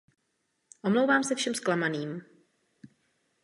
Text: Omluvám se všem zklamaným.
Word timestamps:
Omluvám 0.83 1.23
se 1.23 1.35
všem 1.35 1.55
zklamaným. 1.55 2.21